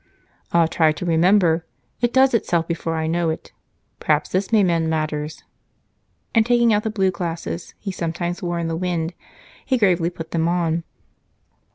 "I'll 0.51 0.67
try 0.67 0.91
to 0.93 1.05
remember. 1.05 1.63
It 2.01 2.11
does 2.11 2.33
itself 2.33 2.67
before 2.67 2.95
I 2.95 3.05
know 3.05 3.29
it. 3.29 3.51
Perhaps 3.99 4.31
this 4.31 4.51
may 4.51 4.63
mend 4.63 4.89
matters." 4.89 5.43
And, 6.33 6.43
taking 6.43 6.73
out 6.73 6.81
the 6.81 6.89
blue 6.89 7.11
glasses 7.11 7.75
he 7.77 7.91
sometimes 7.91 8.41
wore 8.41 8.57
in 8.57 8.67
the 8.67 8.75
wind, 8.75 9.13
he 9.63 9.77
gravely 9.77 10.09
put 10.09 10.31
them 10.31 10.47
on. 10.47 10.83